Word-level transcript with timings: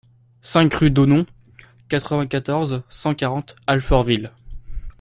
cinq 0.41 0.73
rue 0.73 0.89
Daunot, 0.89 1.27
quatre-vingt-quatorze, 1.87 2.81
cent 2.89 3.13
quarante, 3.13 3.55
Alfortville 3.67 4.31